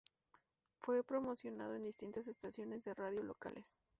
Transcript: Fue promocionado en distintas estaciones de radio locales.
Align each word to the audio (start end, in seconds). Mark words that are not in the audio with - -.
Fue 0.79 1.03
promocionado 1.03 1.75
en 1.75 1.83
distintas 1.83 2.27
estaciones 2.27 2.83
de 2.83 2.95
radio 2.95 3.21
locales. 3.21 3.79